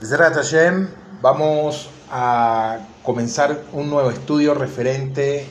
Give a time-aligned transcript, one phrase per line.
[0.00, 0.86] Zrat Hashem,
[1.20, 5.44] vamos a comenzar un nuevo estudio referente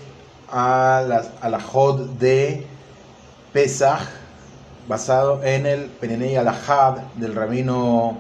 [0.50, 2.66] a la, a la Jod de
[3.52, 4.08] Pesach,
[4.88, 8.18] basado en el Penenei Alahad del rabino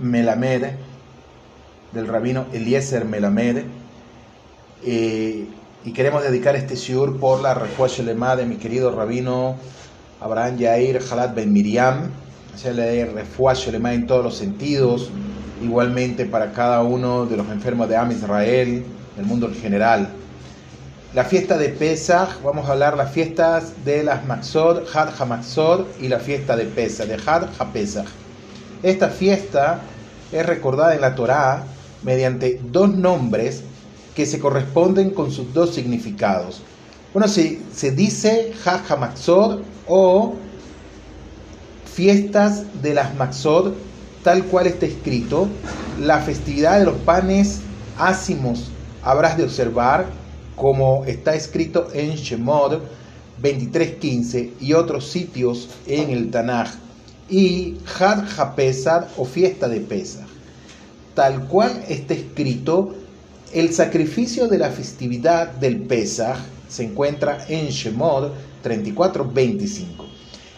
[0.00, 0.70] Melamed,
[1.90, 3.64] del rabino Eliezer Melamed.
[4.84, 5.48] Eh,
[5.84, 9.56] y queremos dedicar este shiur por la refuah Shelema de mi querido rabino
[10.20, 12.08] Abraham Yair Halat Ben Miriam.
[12.54, 15.10] Hacerle refuah Shelema en todos los sentidos
[15.60, 18.84] igualmente para cada uno de los enfermos de Am Israel,
[19.16, 20.08] del mundo en general.
[21.12, 26.08] La fiesta de Pesach, vamos a hablar las fiestas de las Maxod, Had HaMaxod y
[26.08, 28.06] la fiesta de Pesach, de Had HaPesach.
[28.82, 29.80] Esta fiesta
[30.30, 31.64] es recordada en la Torá
[32.02, 33.62] mediante dos nombres
[34.14, 36.62] que se corresponden con sus dos significados.
[37.12, 40.36] Bueno, se, se dice Had HaMaxod o
[41.92, 43.72] fiestas de las Maxod
[44.22, 45.48] tal cual está escrito,
[45.98, 47.60] la festividad de los panes
[47.98, 48.70] ácimos
[49.02, 50.06] habrás de observar,
[50.56, 52.80] como está escrito en Shemod
[53.42, 56.70] 23.15 y otros sitios en el Tanaj,
[57.30, 60.26] y Had HaPesad o fiesta de Pesach.
[61.14, 62.94] Tal cual está escrito,
[63.52, 66.38] el sacrificio de la festividad del Pesach
[66.68, 68.30] se encuentra en Shemod
[68.62, 69.84] 34.25.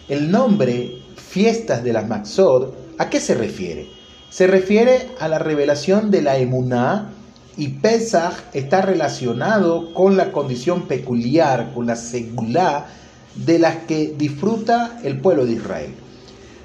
[0.09, 3.87] El nombre fiestas de las Maxod ¿A qué se refiere?
[4.29, 7.09] Se refiere a la revelación de la emuná
[7.57, 12.87] y Pesach está relacionado con la condición peculiar, con la segulá
[13.35, 15.91] de las que disfruta el pueblo de Israel.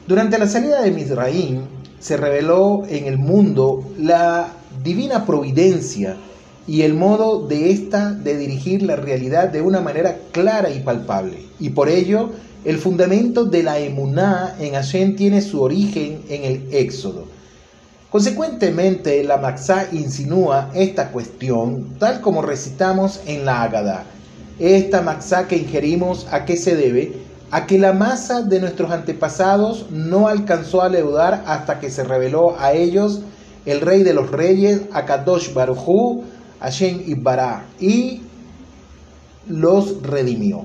[0.06, 1.62] Durante la salida de Misraim
[1.98, 6.16] se reveló en el mundo la divina providencia
[6.66, 11.38] y el modo de esta de dirigir la realidad de una manera clara y palpable.
[11.58, 12.30] Y por ello
[12.64, 17.26] el fundamento de la emuná en Hashem tiene su origen en el Éxodo.
[18.10, 24.04] Consecuentemente, la Maxá insinúa esta cuestión, tal como recitamos en la Ágada.
[24.58, 27.12] Esta Maxá que ingerimos, ¿a qué se debe?
[27.50, 32.58] A que la masa de nuestros antepasados no alcanzó a leudar hasta que se reveló
[32.58, 33.20] a ellos
[33.66, 36.24] el rey de los reyes, Akadosh Baruchu,
[36.60, 38.22] Hashem Ibará, y
[39.46, 40.64] los redimió.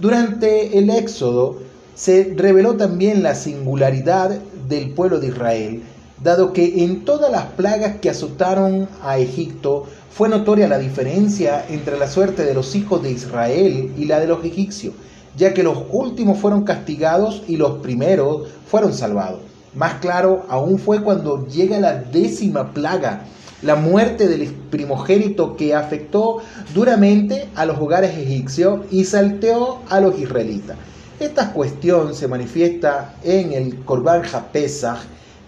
[0.00, 1.58] Durante el Éxodo
[1.94, 4.30] se reveló también la singularidad
[4.66, 5.82] del pueblo de Israel,
[6.22, 11.98] dado que en todas las plagas que azotaron a Egipto fue notoria la diferencia entre
[11.98, 14.94] la suerte de los hijos de Israel y la de los egipcios,
[15.36, 19.40] ya que los últimos fueron castigados y los primeros fueron salvados.
[19.74, 23.24] Más claro aún fue cuando llega la décima plaga,
[23.62, 26.38] la muerte del primogénito que afectó
[26.74, 30.76] duramente a los hogares egipcios y salteó a los israelitas.
[31.18, 35.00] Esta cuestión se manifiesta en el Corban HaPesach,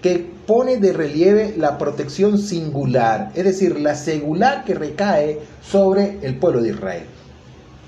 [0.02, 6.36] que pone de relieve la protección singular, es decir, la singular que recae sobre el
[6.36, 7.04] pueblo de Israel.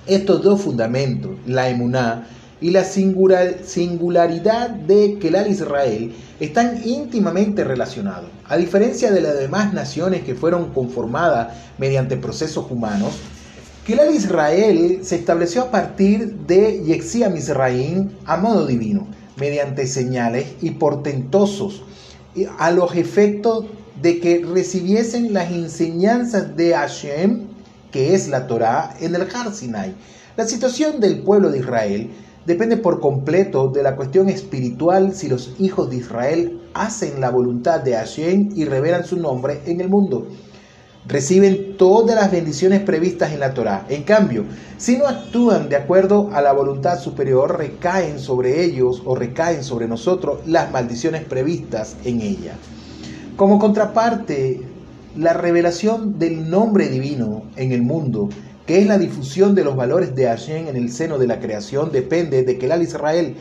[0.07, 2.27] Estos dos fundamentos, la emuná
[2.65, 8.31] y la singularidad de Kelal Israel, están íntimamente relacionados.
[8.49, 13.19] A diferencia de las demás naciones que fueron conformadas mediante procesos humanos,
[13.87, 20.71] Kelal Israel se estableció a partir de Yexia Misraim a modo divino, mediante señales y
[20.71, 21.83] portentosos,
[22.59, 23.67] a los efectos
[24.01, 27.43] de que recibiesen las enseñanzas de Hashem,
[27.93, 29.53] que es la Torá, en el Har.
[30.39, 32.11] La situación del pueblo de Israel
[32.47, 37.81] depende por completo de la cuestión espiritual si los hijos de Israel hacen la voluntad
[37.81, 40.27] de Hashem y revelan su nombre en el mundo.
[41.07, 43.85] Reciben todas las bendiciones previstas en la Torá.
[43.91, 44.45] En cambio,
[44.79, 49.87] si no actúan de acuerdo a la voluntad superior, recaen sobre ellos o recaen sobre
[49.87, 52.55] nosotros las maldiciones previstas en ella.
[53.37, 54.63] Como contraparte,
[55.17, 58.31] la revelación del nombre divino en el mundo
[58.67, 61.93] que es la difusión de los valores de Hashem en el seno de la creación,
[61.93, 63.37] depende de que el Israel,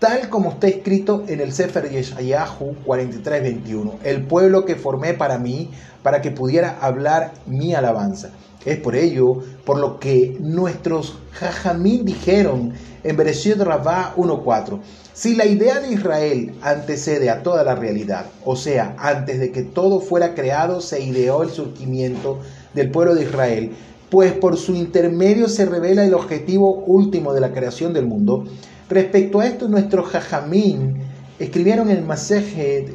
[0.00, 5.70] tal como está escrito en el Sefer Yeshayahu 43:21, el pueblo que formé para mí,
[6.02, 8.30] para que pudiera hablar mi alabanza.
[8.64, 12.72] Es por ello por lo que nuestros jajamín dijeron
[13.04, 14.80] en Bereshit Rabá 1.4,
[15.12, 19.62] si la idea de Israel antecede a toda la realidad, o sea, antes de que
[19.62, 22.40] todo fuera creado se ideó el surgimiento
[22.72, 23.76] del pueblo de Israel,
[24.14, 28.44] pues por su intermedio se revela el objetivo último de la creación del mundo.
[28.88, 30.98] Respecto a esto, nuestros jajamín
[31.40, 32.94] escribieron en Masejet,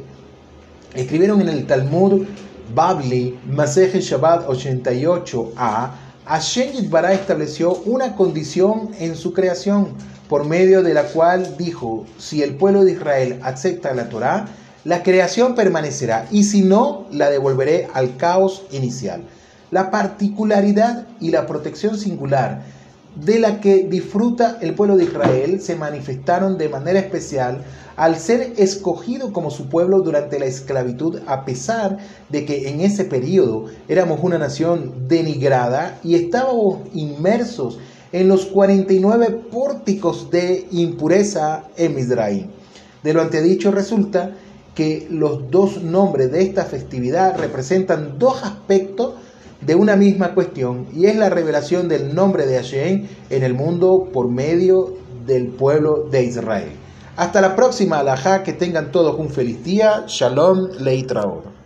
[0.94, 2.24] escribieron en el Talmud
[2.74, 5.90] Babli, Masejet Shabbat 88a,
[6.24, 9.88] Hashem Yitbará estableció una condición en su creación,
[10.26, 14.46] por medio de la cual dijo, si el pueblo de Israel acepta la Torá,
[14.84, 19.24] la creación permanecerá y si no, la devolveré al caos inicial.
[19.70, 22.62] La particularidad y la protección singular
[23.14, 27.64] de la que disfruta el pueblo de Israel se manifestaron de manera especial
[27.96, 31.98] al ser escogido como su pueblo durante la esclavitud, a pesar
[32.30, 37.78] de que en ese periodo éramos una nación denigrada y estábamos inmersos
[38.12, 42.46] en los 49 pórticos de impureza en Misraim.
[43.02, 44.32] De lo antedicho resulta
[44.74, 49.14] que los dos nombres de esta festividad representan dos aspectos
[49.60, 54.08] de una misma cuestión y es la revelación del nombre de Hashem en el mundo
[54.12, 54.94] por medio
[55.26, 56.70] del pueblo de Israel.
[57.16, 60.04] Hasta la próxima alajá, que tengan todos un feliz día.
[60.06, 61.59] Shalom Leitraor.